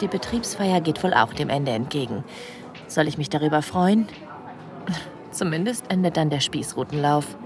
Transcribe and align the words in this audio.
Die 0.00 0.08
Betriebsfeier 0.08 0.80
geht 0.80 1.02
wohl 1.02 1.14
auch 1.14 1.32
dem 1.32 1.48
Ende 1.48 1.72
entgegen. 1.72 2.24
Soll 2.88 3.06
ich 3.08 3.18
mich 3.18 3.28
darüber 3.28 3.62
freuen? 3.62 4.08
Zumindest 5.30 5.84
endet 5.90 6.16
dann 6.16 6.30
der 6.30 6.40
Spießrutenlauf. 6.40 7.36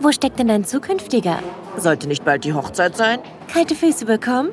Wo 0.00 0.10
steckt 0.12 0.38
denn 0.38 0.48
dein 0.48 0.64
zukünftiger? 0.64 1.38
Sollte 1.76 2.08
nicht 2.08 2.24
bald 2.24 2.44
die 2.44 2.54
Hochzeit 2.54 2.96
sein? 2.96 3.18
Kalte 3.52 3.74
Füße 3.74 4.06
bekommen? 4.06 4.50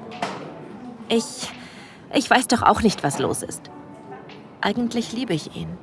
Ich. 1.10 1.50
Ich 2.14 2.30
weiß 2.30 2.48
doch 2.48 2.62
auch 2.62 2.82
nicht, 2.82 3.04
was 3.04 3.20
los 3.20 3.42
ist. 3.42 3.72
Eigentlich 4.60 5.14
liebe 5.14 5.34
ich 5.34 5.56
ihn. 5.56 5.78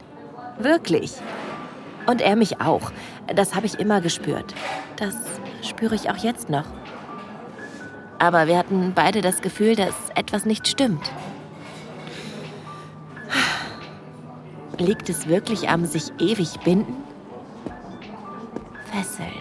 Wirklich. 0.58 1.12
Und 2.06 2.20
er 2.20 2.36
mich 2.36 2.60
auch. 2.60 2.92
Das 3.34 3.54
habe 3.54 3.66
ich 3.66 3.78
immer 3.78 4.00
gespürt. 4.00 4.54
Das 4.96 5.14
spüre 5.62 5.94
ich 5.94 6.10
auch 6.10 6.16
jetzt 6.18 6.50
noch. 6.50 6.64
Aber 8.18 8.46
wir 8.46 8.58
hatten 8.58 8.92
beide 8.94 9.20
das 9.20 9.40
Gefühl, 9.40 9.76
dass 9.76 9.94
etwas 10.14 10.44
nicht 10.44 10.66
stimmt. 10.66 11.10
Liegt 14.78 15.08
es 15.08 15.28
wirklich 15.28 15.68
am 15.68 15.84
sich 15.84 16.12
ewig 16.18 16.60
binden? 16.60 17.04
Fesseln. 18.92 19.32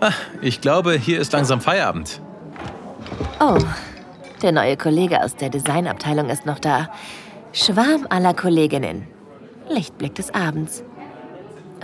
Ah, 0.00 0.12
ich 0.42 0.60
glaube, 0.60 0.92
hier 0.92 1.20
ist 1.20 1.32
langsam 1.32 1.60
Feierabend. 1.60 2.20
Oh, 3.40 3.58
der 4.42 4.52
neue 4.52 4.76
Kollege 4.76 5.22
aus 5.22 5.36
der 5.36 5.48
Designabteilung 5.48 6.28
ist 6.28 6.44
noch 6.44 6.58
da. 6.58 6.90
Schwarm 7.52 8.06
aller 8.10 8.34
Kolleginnen. 8.34 9.06
Lichtblick 9.68 10.14
des 10.14 10.34
Abends. 10.34 10.84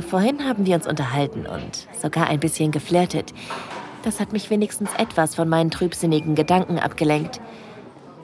Vorhin 0.09 0.47
haben 0.47 0.67
wir 0.67 0.77
uns 0.77 0.87
unterhalten 0.87 1.47
und 1.47 1.89
sogar 2.01 2.29
ein 2.29 2.41
bisschen 2.41 2.71
geflirtet. 2.71 3.33
Das 4.03 4.21
hat 4.21 4.33
mich 4.33 4.51
wenigstens 4.51 4.91
etwas 4.97 5.35
von 5.35 5.49
meinen 5.49 5.71
trübsinnigen 5.71 6.35
Gedanken 6.35 6.79
abgelenkt. 6.79 7.41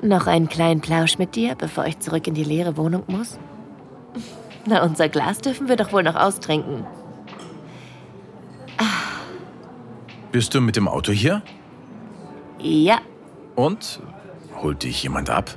Noch 0.02 0.26
einen 0.26 0.48
kleinen 0.48 0.80
Plausch 0.80 1.18
mit 1.18 1.34
dir, 1.36 1.54
bevor 1.54 1.86
ich 1.86 1.98
zurück 1.98 2.26
in 2.26 2.34
die 2.34 2.44
leere 2.44 2.76
Wohnung 2.76 3.04
muss? 3.06 3.38
Na, 4.66 4.82
unser 4.82 5.08
Glas 5.08 5.38
dürfen 5.38 5.68
wir 5.68 5.76
doch 5.76 5.92
wohl 5.92 6.02
noch 6.02 6.16
austrinken. 6.16 6.86
Bist 10.32 10.54
du 10.54 10.60
mit 10.60 10.76
dem 10.76 10.88
Auto 10.88 11.12
hier? 11.12 11.42
Ja. 12.58 12.98
Und? 13.54 14.00
Holt 14.62 14.82
dich 14.82 15.02
jemand 15.02 15.30
ab? 15.30 15.54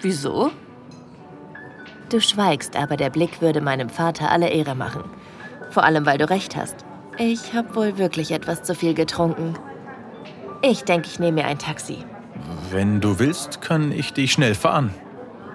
Wieso? 0.00 0.50
Du 2.08 2.20
schweigst, 2.20 2.74
aber 2.76 2.96
der 2.96 3.10
Blick 3.10 3.40
würde 3.40 3.60
meinem 3.60 3.88
Vater 3.88 4.30
alle 4.30 4.48
Ehre 4.48 4.74
machen. 4.74 5.04
Vor 5.70 5.84
allem, 5.84 6.06
weil 6.06 6.18
du 6.18 6.28
recht 6.28 6.56
hast. 6.56 6.84
Ich 7.20 7.52
habe 7.52 7.74
wohl 7.74 7.98
wirklich 7.98 8.30
etwas 8.30 8.62
zu 8.62 8.76
viel 8.76 8.94
getrunken. 8.94 9.54
Ich 10.62 10.84
denke, 10.84 11.08
ich 11.08 11.18
nehme 11.18 11.42
mir 11.42 11.48
ein 11.48 11.58
Taxi. 11.58 11.98
Wenn 12.70 13.00
du 13.00 13.18
willst, 13.18 13.60
kann 13.60 13.90
ich 13.90 14.12
dich 14.12 14.30
schnell 14.32 14.54
fahren. 14.54 14.94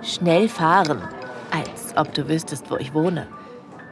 Schnell 0.01 0.49
fahren? 0.49 1.01
Als 1.51 1.95
ob 1.95 2.13
du 2.13 2.27
wüsstest, 2.27 2.69
wo 2.69 2.75
ich 2.75 2.93
wohne. 2.93 3.27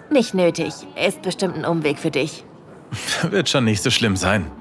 Nicht 0.09 0.33
nötig. 0.33 0.73
Ist 1.07 1.21
bestimmt 1.21 1.55
ein 1.55 1.63
Umweg 1.63 1.97
für 1.97 2.11
dich. 2.11 2.43
Wird 3.29 3.47
schon 3.47 3.63
nicht 3.63 3.81
so 3.81 3.89
schlimm 3.89 4.17
sein. 4.17 4.51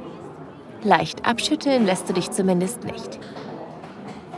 Leicht 0.84 1.27
abschütteln 1.27 1.86
lässt 1.86 2.08
du 2.08 2.12
dich 2.12 2.30
zumindest 2.30 2.84
nicht. 2.84 3.19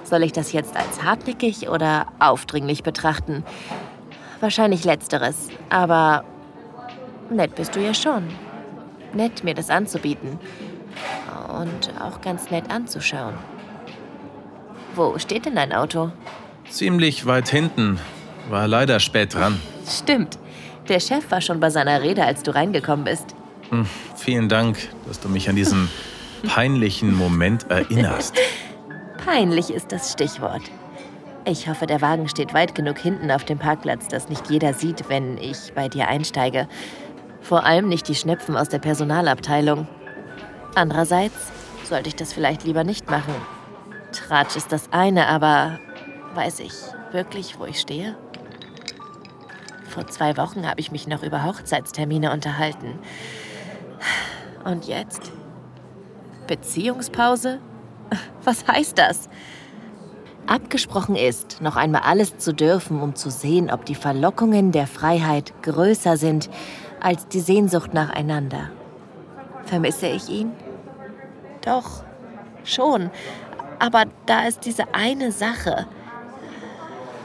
Soll 0.04 0.22
ich 0.22 0.32
das 0.32 0.52
jetzt 0.52 0.76
als 0.76 1.02
hartnäckig 1.02 1.68
oder 1.68 2.06
aufdringlich 2.18 2.82
betrachten? 2.82 3.44
Wahrscheinlich 4.40 4.84
letzteres, 4.84 5.48
aber 5.68 6.24
nett 7.28 7.54
bist 7.54 7.76
du 7.76 7.80
ja 7.80 7.92
schon. 7.92 8.28
Nett, 9.14 9.44
mir 9.44 9.54
das 9.54 9.70
anzubieten. 9.70 10.38
Und 11.48 11.92
auch 12.00 12.20
ganz 12.20 12.50
nett 12.50 12.70
anzuschauen. 12.70 13.34
Wo 14.94 15.18
steht 15.18 15.46
denn 15.46 15.54
dein 15.56 15.72
Auto? 15.72 16.10
Ziemlich 16.68 17.26
weit 17.26 17.48
hinten. 17.48 17.98
War 18.48 18.68
leider 18.68 19.00
spät 19.00 19.34
dran. 19.34 19.60
Stimmt. 19.86 20.38
Der 20.88 21.00
Chef 21.00 21.30
war 21.30 21.40
schon 21.40 21.60
bei 21.60 21.70
seiner 21.70 22.02
Rede, 22.02 22.24
als 22.24 22.42
du 22.42 22.54
reingekommen 22.54 23.04
bist. 23.04 23.34
Hm, 23.70 23.86
vielen 24.16 24.48
Dank, 24.48 24.76
dass 25.06 25.20
du 25.20 25.28
mich 25.28 25.48
an 25.48 25.56
diesen 25.56 25.88
peinlichen 26.46 27.16
Moment 27.16 27.70
erinnerst. 27.70 28.34
Peinlich 29.24 29.70
ist 29.72 29.92
das 29.92 30.12
Stichwort. 30.12 30.62
Ich 31.44 31.68
hoffe, 31.68 31.86
der 31.86 32.00
Wagen 32.00 32.28
steht 32.28 32.54
weit 32.54 32.74
genug 32.74 32.98
hinten 32.98 33.30
auf 33.30 33.44
dem 33.44 33.58
Parkplatz, 33.58 34.08
dass 34.08 34.28
nicht 34.28 34.50
jeder 34.50 34.74
sieht, 34.74 35.08
wenn 35.08 35.38
ich 35.38 35.72
bei 35.74 35.88
dir 35.88 36.08
einsteige. 36.08 36.68
Vor 37.42 37.64
allem 37.64 37.88
nicht 37.88 38.08
die 38.08 38.14
Schnepfen 38.14 38.56
aus 38.56 38.68
der 38.68 38.78
Personalabteilung. 38.78 39.88
Andererseits 40.74 41.52
sollte 41.84 42.08
ich 42.08 42.16
das 42.16 42.32
vielleicht 42.32 42.64
lieber 42.64 42.84
nicht 42.84 43.10
machen. 43.10 43.34
Tratsch 44.12 44.56
ist 44.56 44.72
das 44.72 44.92
eine, 44.92 45.26
aber 45.26 45.78
weiß 46.34 46.60
ich 46.60 46.72
wirklich, 47.10 47.58
wo 47.58 47.64
ich 47.64 47.80
stehe? 47.80 48.16
Vor 49.88 50.06
zwei 50.06 50.36
Wochen 50.36 50.66
habe 50.66 50.80
ich 50.80 50.92
mich 50.92 51.06
noch 51.06 51.22
über 51.22 51.44
Hochzeitstermine 51.44 52.32
unterhalten. 52.32 52.98
Und 54.64 54.86
jetzt? 54.86 55.32
Beziehungspause? 56.46 57.58
Was 58.44 58.66
heißt 58.66 58.96
das? 58.96 59.28
Abgesprochen 60.46 61.16
ist, 61.16 61.60
noch 61.60 61.76
einmal 61.76 62.02
alles 62.02 62.38
zu 62.38 62.52
dürfen, 62.52 63.00
um 63.00 63.14
zu 63.14 63.30
sehen, 63.30 63.70
ob 63.70 63.84
die 63.84 63.94
Verlockungen 63.94 64.72
der 64.72 64.86
Freiheit 64.86 65.52
größer 65.62 66.16
sind 66.16 66.50
als 67.02 67.26
die 67.28 67.40
Sehnsucht 67.40 67.92
nacheinander. 67.94 68.70
Vermisse 69.64 70.06
ich 70.06 70.28
ihn? 70.28 70.52
Doch, 71.64 72.04
schon. 72.64 73.10
Aber 73.78 74.04
da 74.26 74.46
ist 74.46 74.64
diese 74.64 74.94
eine 74.94 75.32
Sache. 75.32 75.86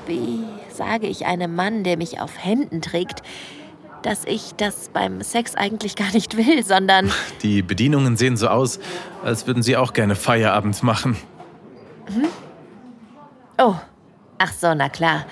Wie 0.07 0.43
sage 0.69 1.07
ich 1.07 1.25
einem 1.25 1.55
Mann, 1.55 1.83
der 1.83 1.97
mich 1.97 2.19
auf 2.19 2.43
Händen 2.43 2.81
trägt, 2.81 3.21
dass 4.01 4.25
ich 4.25 4.53
das 4.55 4.89
beim 4.89 5.21
Sex 5.21 5.55
eigentlich 5.55 5.95
gar 5.95 6.11
nicht 6.11 6.37
will, 6.37 6.63
sondern... 6.63 7.11
Die 7.41 7.61
Bedienungen 7.61 8.15
sehen 8.15 8.37
so 8.37 8.47
aus, 8.47 8.79
als 9.23 9.47
würden 9.47 9.63
sie 9.63 9.75
auch 9.75 9.93
gerne 9.93 10.15
Feierabend 10.15 10.81
machen. 10.83 11.17
Hm? 12.07 12.27
Oh, 13.57 13.75
ach 14.37 14.53
so, 14.53 14.73
na 14.73 14.89
klar. 14.89 15.25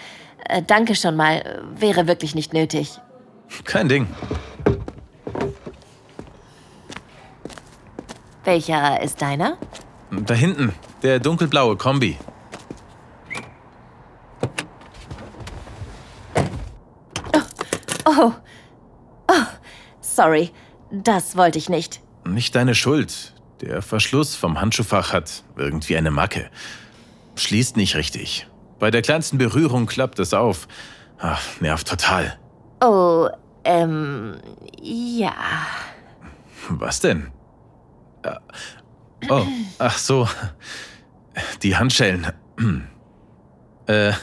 Äh, 0.50 0.62
danke 0.62 0.95
schon 0.95 1.16
mal. 1.16 1.63
Wäre 1.75 2.07
wirklich 2.07 2.35
nicht 2.35 2.53
nötig. 2.53 3.00
Kein 3.63 3.89
Ding. 3.89 4.07
Welcher 8.44 9.01
ist 9.01 9.22
deiner? 9.22 9.57
Da 10.11 10.33
hinten, 10.33 10.73
der 11.01 11.19
dunkelblaue 11.19 11.78
Kombi. 11.78 12.17
Oh, 18.06 18.31
oh, 19.28 19.33
sorry, 20.00 20.51
das 20.91 21.35
wollte 21.35 21.57
ich 21.57 21.69
nicht. 21.69 22.01
Nicht 22.25 22.56
deine 22.56 22.75
Schuld. 22.75 23.33
Der 23.62 23.81
Verschluss 23.81 24.35
vom 24.35 24.62
Handschuhfach 24.62 25.12
hat 25.12 25.44
irgendwie 25.57 25.97
eine 25.97 26.12
Macke. 26.12 26.50
Schließt 27.35 27.77
nicht 27.77 27.95
richtig. 27.95 28.47
Bei 28.79 28.91
der 28.91 29.01
kleinsten 29.01 29.38
Berührung 29.38 29.85
klappt 29.88 30.19
es 30.19 30.33
auf. 30.33 30.67
Ach, 31.17 31.41
nervt 31.62 31.88
total. 31.88 32.38
Oh, 32.81 33.30
ähm, 33.63 34.38
ja. 34.81 35.34
Was 36.69 37.00
denn? 37.00 37.31
Äh, 38.24 38.36
oh, 39.30 39.45
ach 39.80 39.98
so. 39.98 40.27
Die 41.63 41.75
Handschellen. 41.75 42.27
Äh, 43.88 44.13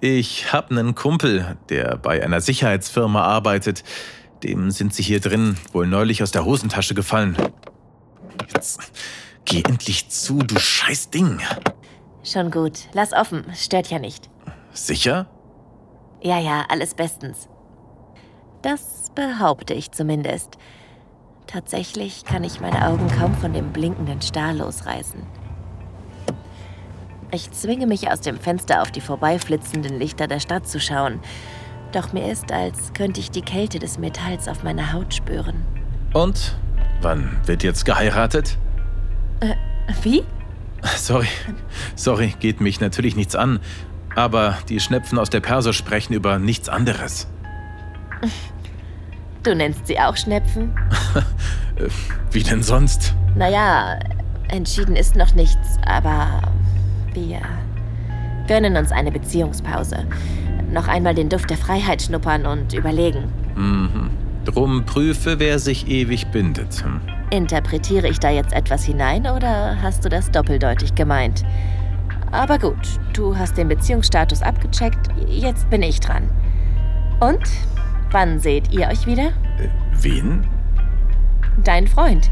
ich 0.00 0.52
hab 0.52 0.72
einen 0.72 0.96
Kumpel, 0.96 1.56
der 1.68 1.96
bei 1.98 2.20
einer 2.20 2.40
Sicherheitsfirma 2.40 3.22
arbeitet. 3.22 3.84
Dem 4.42 4.72
sind 4.72 4.92
sie 4.92 5.04
hier 5.04 5.20
drin 5.20 5.56
wohl 5.72 5.86
neulich 5.86 6.20
aus 6.20 6.32
der 6.32 6.44
Hosentasche 6.44 6.94
gefallen. 6.94 7.36
Jetzt 8.52 8.80
geh 9.44 9.62
endlich 9.62 10.08
zu, 10.08 10.38
du 10.38 10.58
scheiß 10.58 11.10
Ding. 11.10 11.40
Schon 12.24 12.50
gut. 12.50 12.88
Lass 12.92 13.12
offen. 13.12 13.44
Stört 13.54 13.88
ja 13.88 14.00
nicht. 14.00 14.28
Sicher? 14.72 15.28
Ja, 16.20 16.40
ja, 16.40 16.64
alles 16.68 16.94
bestens. 16.94 17.48
Das 18.62 19.10
behaupte 19.14 19.74
ich 19.74 19.90
zumindest. 19.90 20.56
Tatsächlich 21.48 22.24
kann 22.24 22.44
ich 22.44 22.60
meine 22.60 22.86
Augen 22.86 23.08
kaum 23.18 23.34
von 23.34 23.52
dem 23.52 23.72
blinkenden 23.72 24.22
Stahl 24.22 24.58
losreißen. 24.58 25.20
Ich 27.32 27.50
zwinge 27.50 27.86
mich 27.86 28.10
aus 28.10 28.20
dem 28.20 28.38
Fenster 28.38 28.82
auf 28.82 28.92
die 28.92 29.00
vorbeiflitzenden 29.00 29.98
Lichter 29.98 30.28
der 30.28 30.38
Stadt 30.38 30.68
zu 30.68 30.80
schauen. 30.80 31.20
Doch 31.90 32.12
mir 32.12 32.30
ist, 32.30 32.52
als 32.52 32.92
könnte 32.94 33.20
ich 33.20 33.30
die 33.30 33.42
Kälte 33.42 33.78
des 33.78 33.98
Metalls 33.98 34.48
auf 34.48 34.62
meiner 34.62 34.92
Haut 34.92 35.12
spüren. 35.12 35.64
Und? 36.14 36.56
Wann 37.00 37.40
wird 37.46 37.64
jetzt 37.64 37.84
geheiratet? 37.84 38.58
Äh, 39.40 39.54
wie? 40.02 40.22
Sorry, 40.96 41.28
sorry, 41.96 42.34
geht 42.38 42.60
mich 42.60 42.80
natürlich 42.80 43.16
nichts 43.16 43.34
an. 43.34 43.60
Aber 44.14 44.58
die 44.68 44.78
Schnepfen 44.78 45.18
aus 45.18 45.30
der 45.30 45.40
Perso 45.40 45.72
sprechen 45.72 46.12
über 46.12 46.38
nichts 46.38 46.68
anderes. 46.68 47.26
Du 49.42 49.54
nennst 49.54 49.86
sie 49.86 49.98
auch 49.98 50.16
Schnepfen? 50.16 50.72
Wie 52.30 52.42
denn 52.42 52.62
sonst? 52.62 53.14
Naja, 53.34 53.98
entschieden 54.48 54.94
ist 54.94 55.16
noch 55.16 55.34
nichts, 55.34 55.78
aber 55.84 56.42
wir 57.12 57.40
gönnen 58.46 58.76
uns 58.76 58.92
eine 58.92 59.10
Beziehungspause. 59.10 60.06
Noch 60.72 60.88
einmal 60.88 61.14
den 61.14 61.28
Duft 61.28 61.50
der 61.50 61.56
Freiheit 61.56 62.02
schnuppern 62.02 62.46
und 62.46 62.72
überlegen. 62.72 63.24
Mhm. 63.56 64.10
Drum 64.44 64.84
prüfe, 64.84 65.38
wer 65.38 65.58
sich 65.58 65.88
ewig 65.88 66.26
bindet. 66.28 66.82
Hm. 66.82 67.00
Interpretiere 67.30 68.08
ich 68.08 68.18
da 68.18 68.30
jetzt 68.30 68.52
etwas 68.52 68.84
hinein 68.84 69.26
oder 69.26 69.80
hast 69.80 70.04
du 70.04 70.08
das 70.08 70.30
doppeldeutig 70.30 70.94
gemeint? 70.94 71.44
Aber 72.32 72.58
gut, 72.58 72.98
du 73.12 73.36
hast 73.36 73.56
den 73.56 73.68
Beziehungsstatus 73.68 74.42
abgecheckt, 74.42 75.08
jetzt 75.28 75.68
bin 75.70 75.82
ich 75.82 76.00
dran. 76.00 76.28
Und? 77.20 77.42
Wann 78.12 78.38
seht 78.38 78.70
ihr 78.72 78.88
euch 78.88 79.06
wieder? 79.06 79.28
Äh, 79.58 79.68
wen? 80.00 80.46
Dein 81.64 81.88
Freund. 81.88 82.30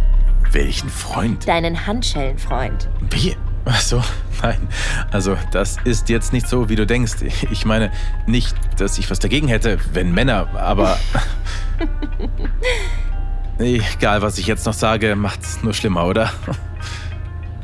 Welchen 0.52 0.90
Freund? 0.90 1.48
Deinen 1.48 1.86
Handschellenfreund. 1.86 2.90
Wie? 3.10 3.34
Ach 3.64 3.80
so, 3.80 4.02
nein. 4.42 4.68
Also, 5.10 5.38
das 5.52 5.78
ist 5.84 6.10
jetzt 6.10 6.34
nicht 6.34 6.48
so, 6.48 6.68
wie 6.68 6.76
du 6.76 6.86
denkst. 6.86 7.16
Ich 7.50 7.64
meine 7.64 7.90
nicht, 8.26 8.54
dass 8.78 8.98
ich 8.98 9.10
was 9.10 9.20
dagegen 9.20 9.48
hätte, 9.48 9.78
wenn 9.94 10.12
Männer, 10.12 10.48
aber. 10.54 10.98
Egal, 13.58 14.20
was 14.20 14.36
ich 14.38 14.46
jetzt 14.46 14.66
noch 14.66 14.74
sage, 14.74 15.16
macht's 15.16 15.62
nur 15.62 15.72
schlimmer, 15.72 16.04
oder? 16.04 16.30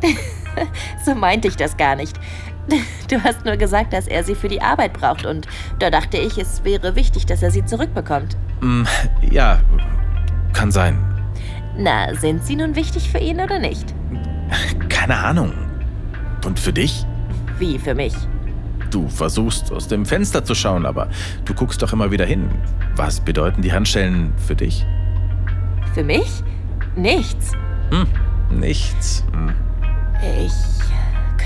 so 1.04 1.14
meinte 1.14 1.48
ich 1.48 1.56
das 1.56 1.76
gar 1.76 1.96
nicht. 1.96 2.18
Du 3.08 3.22
hast 3.22 3.44
nur 3.44 3.56
gesagt, 3.56 3.92
dass 3.92 4.08
er 4.08 4.24
sie 4.24 4.34
für 4.34 4.48
die 4.48 4.60
Arbeit 4.60 4.92
braucht 4.92 5.26
und 5.26 5.46
da 5.78 5.90
dachte 5.90 6.16
ich, 6.16 6.38
es 6.38 6.64
wäre 6.64 6.96
wichtig, 6.96 7.26
dass 7.26 7.42
er 7.42 7.50
sie 7.50 7.64
zurückbekommt. 7.64 8.36
Mm, 8.60 8.82
ja, 9.30 9.60
kann 10.52 10.72
sein. 10.72 10.98
Na, 11.78 12.14
sind 12.14 12.44
sie 12.44 12.56
nun 12.56 12.74
wichtig 12.74 13.10
für 13.10 13.18
ihn 13.18 13.40
oder 13.40 13.58
nicht? 13.58 13.94
Keine 14.88 15.16
Ahnung. 15.16 15.52
Und 16.44 16.58
für 16.58 16.72
dich? 16.72 17.04
Wie 17.58 17.78
für 17.78 17.94
mich? 17.94 18.14
Du 18.90 19.08
versuchst 19.08 19.72
aus 19.72 19.88
dem 19.88 20.06
Fenster 20.06 20.44
zu 20.44 20.54
schauen, 20.54 20.86
aber 20.86 21.08
du 21.44 21.54
guckst 21.54 21.82
doch 21.82 21.92
immer 21.92 22.10
wieder 22.10 22.24
hin. 22.24 22.48
Was 22.94 23.20
bedeuten 23.20 23.62
die 23.62 23.72
Handschellen 23.72 24.32
für 24.46 24.54
dich? 24.54 24.86
Für 25.92 26.04
mich? 26.04 26.42
Nichts. 26.94 27.52
Hm, 27.90 28.06
nichts. 28.58 29.24
Hm. 29.32 29.54
Ich 30.44 30.52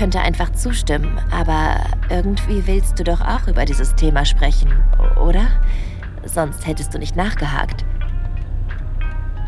könnte 0.01 0.21
einfach 0.21 0.51
zustimmen, 0.53 1.19
aber 1.29 1.75
irgendwie 2.09 2.65
willst 2.65 2.97
du 2.97 3.03
doch 3.03 3.21
auch 3.21 3.47
über 3.47 3.65
dieses 3.65 3.93
Thema 3.93 4.25
sprechen, 4.25 4.73
oder? 5.23 5.45
Sonst 6.25 6.65
hättest 6.65 6.95
du 6.95 6.97
nicht 6.97 7.15
nachgehakt. 7.15 7.85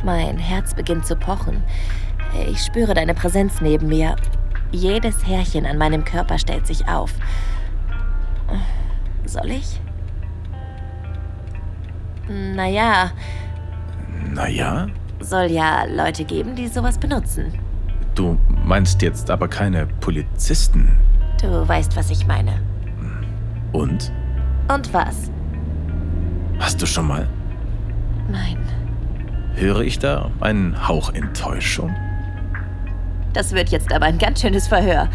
Mein 0.04 0.38
Herz 0.38 0.76
beginnt 0.76 1.08
zu 1.08 1.16
pochen. 1.16 1.64
Ich 2.52 2.62
spüre 2.62 2.94
deine 2.94 3.16
Präsenz 3.16 3.62
neben 3.62 3.88
mir. 3.88 4.16
Jedes 4.72 5.26
Härchen 5.26 5.66
an 5.66 5.80
meinem 5.80 6.06
Körper 6.06 6.38
stellt 6.38 6.68
sich 6.68 6.88
auf. 6.88 7.16
Soll 9.26 9.50
ich? 9.50 9.82
Naja. 12.30 13.10
Naja? 14.32 14.86
Soll 15.20 15.50
ja 15.50 15.86
Leute 15.86 16.26
geben, 16.26 16.54
die 16.54 16.68
sowas 16.68 17.00
benutzen. 17.00 17.52
Du 18.14 18.38
meinst 18.74 19.04
jetzt 19.04 19.30
aber 19.30 19.48
keine 19.48 19.86
Polizisten? 19.86 20.98
Du 21.40 21.68
weißt, 21.68 21.96
was 21.96 22.10
ich 22.10 22.26
meine. 22.26 22.60
Und? 23.72 24.12
Und 24.68 24.92
was? 24.92 25.30
Hast 26.58 26.82
du 26.82 26.88
schon 26.88 27.08
mal? 27.08 27.30
Nein. 28.32 28.58
Höre 29.54 29.82
ich 29.82 30.00
da 30.00 30.32
einen 30.40 30.88
Hauch 30.88 31.14
Enttäuschung? 31.14 31.96
Das 33.34 33.52
wird 33.52 33.70
jetzt 33.70 33.94
aber 33.94 34.08
ein 34.08 34.18
ganz 34.18 34.42
schönes 34.42 34.68
Verhör. 34.68 35.08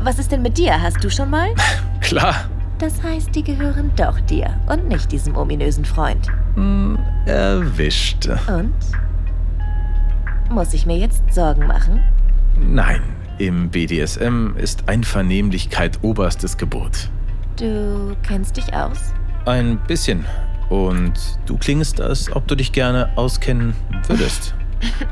Was 0.00 0.18
ist 0.18 0.32
denn 0.32 0.40
mit 0.40 0.56
dir? 0.56 0.80
Hast 0.80 1.04
du 1.04 1.10
schon 1.10 1.28
mal? 1.28 1.48
Klar. 2.00 2.34
Das 2.78 3.02
heißt, 3.02 3.34
die 3.34 3.44
gehören 3.44 3.90
doch 3.94 4.18
dir 4.20 4.58
und 4.70 4.88
nicht 4.88 5.12
diesem 5.12 5.36
ominösen 5.36 5.84
Freund. 5.84 6.28
Hm, 6.54 6.98
erwischt. 7.26 8.30
Und? 8.48 8.72
Muss 10.48 10.72
ich 10.72 10.86
mir 10.86 10.96
jetzt 10.96 11.22
Sorgen 11.34 11.66
machen? 11.66 12.02
Nein, 12.68 13.02
im 13.38 13.70
BDSM 13.70 14.56
ist 14.56 14.88
Einvernehmlichkeit 14.88 15.98
oberstes 16.02 16.56
Gebot. 16.56 17.10
Du 17.56 18.16
kennst 18.22 18.56
dich 18.56 18.72
aus? 18.72 19.12
Ein 19.46 19.78
bisschen. 19.86 20.24
Und 20.70 21.14
du 21.46 21.58
klingst, 21.58 22.00
als 22.00 22.34
ob 22.34 22.46
du 22.48 22.54
dich 22.54 22.72
gerne 22.72 23.10
auskennen 23.16 23.74
würdest. 24.06 24.54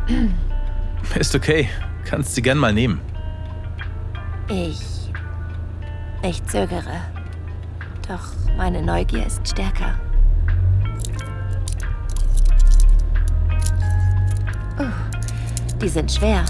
ist 1.18 1.34
okay. 1.34 1.68
Kannst 2.04 2.34
sie 2.34 2.42
gern 2.42 2.56
mal 2.56 2.72
nehmen. 2.72 3.00
Ich. 4.48 4.80
Ich 6.22 6.44
zögere. 6.46 7.00
Doch 8.08 8.32
meine 8.56 8.82
Neugier 8.82 9.26
ist 9.26 9.46
stärker. 9.46 9.94
Uh, 14.78 14.84
die 15.80 15.88
sind 15.88 16.10
schwer. 16.10 16.44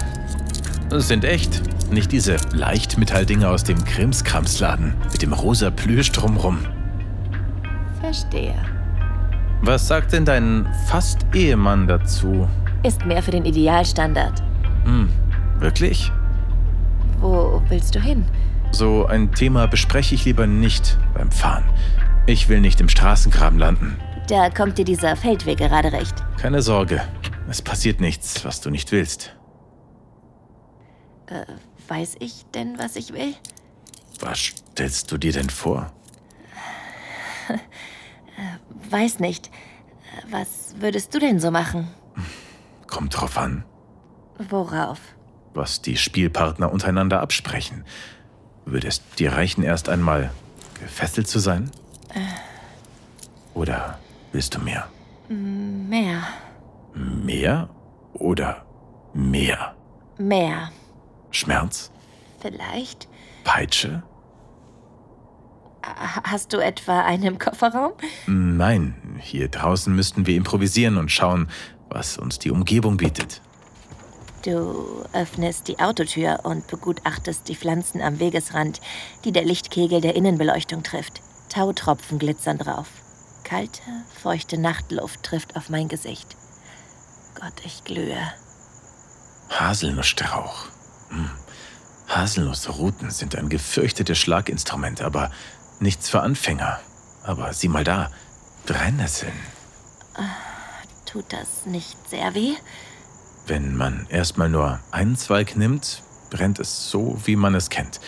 Sind 0.93 1.23
echt. 1.23 1.61
Nicht 1.89 2.11
diese 2.11 2.35
Leichtmetalldinger 2.53 3.49
aus 3.49 3.63
dem 3.63 3.81
Krimskramsladen 3.83 4.93
mit 5.11 5.21
dem 5.21 5.31
rosa 5.31 5.69
Plüsch 5.69 6.11
drumrum. 6.11 6.59
Verstehe. 8.01 8.55
Was 9.61 9.87
sagt 9.87 10.11
denn 10.11 10.25
dein 10.25 10.67
Fast-Ehemann 10.87 11.87
dazu? 11.87 12.47
Ist 12.83 13.05
mehr 13.05 13.23
für 13.23 13.31
den 13.31 13.45
Idealstandard. 13.45 14.43
Hm, 14.85 15.09
wirklich? 15.59 16.11
Wo 17.19 17.61
willst 17.69 17.95
du 17.95 17.99
hin? 18.01 18.25
So 18.71 19.05
ein 19.05 19.31
Thema 19.31 19.67
bespreche 19.67 20.15
ich 20.15 20.25
lieber 20.25 20.45
nicht 20.47 20.97
beim 21.13 21.31
Fahren. 21.31 21.63
Ich 22.25 22.49
will 22.49 22.59
nicht 22.59 22.81
im 22.81 22.89
Straßengraben 22.89 23.59
landen. 23.59 23.97
Da 24.27 24.49
kommt 24.49 24.77
dir 24.77 24.85
dieser 24.85 25.15
Feldweg 25.15 25.57
gerade 25.59 25.91
recht. 25.91 26.15
Keine 26.37 26.61
Sorge. 26.61 27.01
Es 27.49 27.61
passiert 27.61 28.01
nichts, 28.01 28.43
was 28.45 28.61
du 28.61 28.69
nicht 28.69 28.91
willst. 28.91 29.35
Äh, 31.31 31.45
weiß 31.87 32.17
ich 32.19 32.45
denn, 32.53 32.77
was 32.77 32.97
ich 32.97 33.13
will? 33.13 33.33
Was 34.19 34.37
stellst 34.39 35.11
du 35.11 35.17
dir 35.17 35.31
denn 35.31 35.49
vor? 35.49 35.91
äh, 37.47 37.57
weiß 38.91 39.19
nicht. 39.19 39.49
Was 40.29 40.75
würdest 40.79 41.15
du 41.15 41.19
denn 41.19 41.39
so 41.39 41.49
machen? 41.49 41.87
Kommt 42.87 43.15
drauf 43.19 43.37
an. 43.37 43.63
Worauf? 44.49 44.99
Was 45.53 45.81
die 45.81 45.95
Spielpartner 45.95 46.71
untereinander 46.71 47.21
absprechen. 47.21 47.85
Würde 48.65 48.89
es 48.89 49.01
dir 49.15 49.31
reichen, 49.31 49.63
erst 49.63 49.87
einmal 49.87 50.31
gefesselt 50.81 51.29
zu 51.29 51.39
sein? 51.39 51.71
Äh. 52.13 52.19
Oder 53.53 53.99
willst 54.33 54.55
du 54.55 54.59
mehr? 54.59 54.89
Mehr. 55.29 56.23
Mehr 56.93 57.69
oder 58.13 58.65
mehr? 59.13 59.75
Mehr. 60.17 60.71
Schmerz? 61.31 61.91
Vielleicht. 62.39 63.07
Peitsche? 63.43 64.03
Hast 65.83 66.53
du 66.53 66.57
etwa 66.57 67.01
einen 67.01 67.23
im 67.23 67.39
Kofferraum? 67.39 67.93
Nein, 68.27 69.19
hier 69.19 69.47
draußen 69.47 69.93
müssten 69.95 70.27
wir 70.27 70.35
improvisieren 70.35 70.97
und 70.97 71.11
schauen, 71.11 71.49
was 71.89 72.17
uns 72.17 72.37
die 72.39 72.51
Umgebung 72.51 72.97
bietet. 72.97 73.41
Du 74.43 75.03
öffnest 75.13 75.67
die 75.67 75.79
Autotür 75.79 76.39
und 76.43 76.67
begutachtest 76.67 77.47
die 77.47 77.55
Pflanzen 77.55 78.01
am 78.01 78.19
Wegesrand, 78.19 78.79
die 79.23 79.31
der 79.31 79.43
Lichtkegel 79.43 80.01
der 80.01 80.15
Innenbeleuchtung 80.15 80.83
trifft. 80.83 81.21
Tautropfen 81.49 82.17
glitzern 82.17 82.57
drauf. 82.57 82.87
Kalte, 83.43 83.81
feuchte 84.21 84.57
Nachtluft 84.57 85.23
trifft 85.23 85.55
auf 85.55 85.69
mein 85.69 85.89
Gesicht. 85.89 86.35
Gott, 87.39 87.53
ich 87.65 87.83
glühe. 87.83 88.17
Haselnussstrauch. 89.49 90.67
Hm. 91.11 91.29
Haselnussruten 92.07 93.09
sind 93.09 93.35
ein 93.35 93.47
gefürchtetes 93.47 94.17
Schlaginstrument, 94.17 95.01
aber 95.01 95.31
nichts 95.79 96.09
für 96.09 96.21
Anfänger. 96.21 96.79
Aber 97.23 97.53
sieh 97.53 97.69
mal 97.69 97.83
da, 97.83 98.11
Brennnesseln. 98.65 99.33
Tut 101.05 101.25
das 101.29 101.65
nicht 101.65 101.97
sehr 102.09 102.35
weh? 102.35 102.53
Wenn 103.45 103.75
man 103.75 104.07
erstmal 104.09 104.49
nur 104.49 104.79
einen 104.91 105.17
Zweig 105.17 105.57
nimmt, 105.57 106.03
brennt 106.29 106.59
es 106.59 106.89
so, 106.89 107.19
wie 107.25 107.35
man 107.35 107.53
es 107.53 107.69
kennt. 107.69 107.99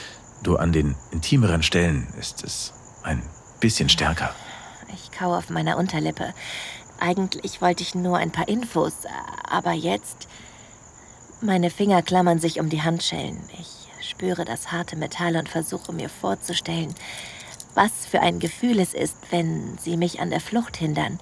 Nur 0.45 0.59
an 0.59 0.71
den 0.71 0.95
intimeren 1.11 1.63
Stellen 1.63 2.07
ist 2.19 2.43
es 2.43 2.73
ein 3.03 3.21
bisschen 3.59 3.89
stärker. 3.89 4.33
Ich 4.93 5.11
kaue 5.11 5.37
auf 5.37 5.49
meiner 5.49 5.77
Unterlippe. 5.77 6.33
Eigentlich 6.99 7.61
wollte 7.61 7.83
ich 7.83 7.95
nur 7.95 8.17
ein 8.17 8.31
paar 8.31 8.47
Infos, 8.47 8.93
aber 9.49 9.73
jetzt. 9.73 10.27
Meine 11.45 11.69
Finger 11.69 12.01
klammern 12.01 12.39
sich 12.39 12.61
um 12.61 12.69
die 12.69 12.83
Handschellen. 12.83 13.37
Ich 13.59 14.07
spüre 14.09 14.45
das 14.45 14.71
harte 14.71 14.95
Metall 14.95 15.35
und 15.35 15.49
versuche 15.49 15.91
mir 15.91 16.07
vorzustellen, 16.07 16.95
was 17.73 18.05
für 18.05 18.21
ein 18.21 18.39
Gefühl 18.39 18.79
es 18.79 18.93
ist, 18.93 19.17
wenn 19.29 19.77
sie 19.77 19.97
mich 19.97 20.21
an 20.21 20.29
der 20.29 20.39
Flucht 20.39 20.77
hindern. 20.77 21.19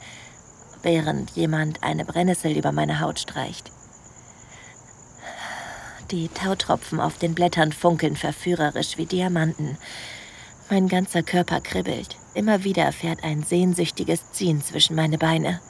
während 0.84 1.30
jemand 1.32 1.84
eine 1.84 2.06
Brennnessel 2.06 2.58
über 2.58 2.72
meine 2.72 3.00
Haut 3.01 3.20
streicht. 3.20 3.72
Die 6.10 6.28
Tautropfen 6.28 7.00
auf 7.00 7.20
den 7.20 7.36
Blättern 7.36 7.72
funkeln 7.72 8.16
verführerisch 8.16 8.98
wie 8.98 9.06
Diamanten. 9.06 9.78
Mein 10.72 10.88
ganzer 10.88 11.22
Körper 11.22 11.62
kribbelt. 11.62 12.18
Immer 12.34 12.63
wieder 12.63 12.92
fährt 12.92 13.24
ein 13.24 13.44
sehnsüchtiges 13.44 14.32
Ziehen 14.32 14.63
zwischen 14.63 14.96
meine 14.96 15.20
Beine. 15.20 15.62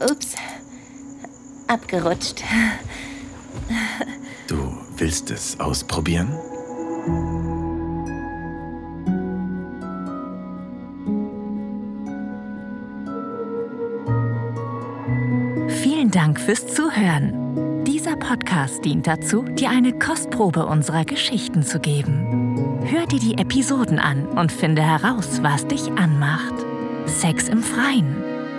Ups, 0.00 0.34
abgerutscht. 1.66 2.42
Du 4.46 4.56
willst 4.96 5.30
es 5.30 5.58
ausprobieren? 5.60 6.28
Vielen 15.68 16.10
Dank 16.10 16.40
fürs 16.40 16.66
Zuhören. 16.66 17.84
Dieser 17.84 18.16
Podcast 18.16 18.84
dient 18.84 19.06
dazu, 19.06 19.42
dir 19.42 19.70
eine 19.70 19.98
Kostprobe 19.98 20.66
unserer 20.66 21.04
Geschichten 21.04 21.62
zu 21.62 21.78
geben. 21.78 22.80
Hör 22.84 23.06
dir 23.06 23.20
die 23.20 23.38
Episoden 23.38 23.98
an 23.98 24.26
und 24.26 24.52
finde 24.52 24.82
heraus, 24.82 25.42
was 25.42 25.66
dich 25.66 25.90
anmacht. 25.92 26.54
Sex 27.06 27.48
im 27.48 27.62
Freien, 27.62 28.16